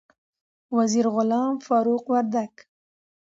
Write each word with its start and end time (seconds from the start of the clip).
وزیر 0.77 1.05
غلام 1.15 1.55
فاروق 1.67 2.05
وردک 2.13 2.53